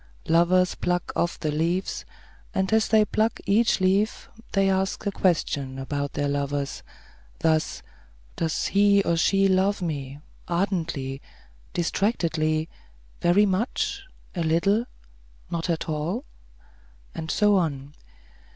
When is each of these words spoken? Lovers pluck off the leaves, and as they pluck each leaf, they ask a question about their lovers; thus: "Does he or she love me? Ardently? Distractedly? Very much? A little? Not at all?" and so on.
Lovers 0.27 0.73
pluck 0.73 1.11
off 1.15 1.39
the 1.39 1.51
leaves, 1.51 2.05
and 2.55 2.73
as 2.73 2.87
they 2.87 3.05
pluck 3.05 3.39
each 3.45 3.79
leaf, 3.79 4.29
they 4.53 4.67
ask 4.67 5.05
a 5.05 5.11
question 5.11 5.77
about 5.77 6.13
their 6.13 6.27
lovers; 6.27 6.81
thus: 7.41 7.83
"Does 8.35 8.65
he 8.69 9.03
or 9.03 9.15
she 9.15 9.47
love 9.47 9.79
me? 9.79 10.17
Ardently? 10.47 11.21
Distractedly? 11.73 12.67
Very 13.21 13.45
much? 13.45 14.01
A 14.33 14.41
little? 14.41 14.85
Not 15.51 15.69
at 15.69 15.87
all?" 15.87 16.25
and 17.13 17.29
so 17.29 17.57
on. 17.57 17.93